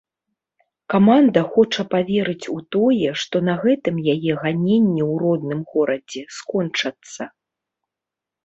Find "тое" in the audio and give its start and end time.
2.75-3.09